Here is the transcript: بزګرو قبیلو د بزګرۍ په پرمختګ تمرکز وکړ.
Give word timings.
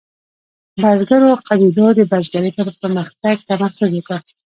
بزګرو 0.81 1.29
قبیلو 1.47 1.87
د 1.97 1.99
بزګرۍ 2.11 2.51
په 2.57 2.63
پرمختګ 2.81 3.35
تمرکز 3.49 3.89
وکړ. 3.93 4.19